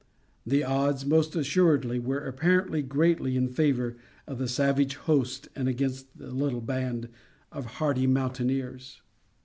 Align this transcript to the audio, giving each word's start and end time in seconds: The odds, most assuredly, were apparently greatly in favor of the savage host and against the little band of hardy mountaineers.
The 0.47 0.63
odds, 0.63 1.05
most 1.05 1.35
assuredly, 1.35 1.99
were 1.99 2.25
apparently 2.25 2.81
greatly 2.81 3.37
in 3.37 3.47
favor 3.49 3.97
of 4.25 4.39
the 4.39 4.47
savage 4.47 4.95
host 4.95 5.47
and 5.55 5.69
against 5.69 6.17
the 6.17 6.31
little 6.31 6.61
band 6.61 7.07
of 7.51 7.65
hardy 7.77 8.07
mountaineers. 8.07 9.03